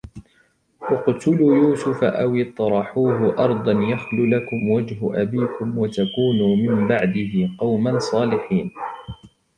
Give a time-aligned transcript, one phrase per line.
[0.91, 8.71] اقْتُلُوا يُوسُفَ أَوِ اطْرَحُوهُ أَرْضًا يَخْلُ لَكُمْ وَجْهُ أَبِيكُمْ وَتَكُونُوا مِنْ بَعْدِهِ قَوْمًا صَالِحِينَ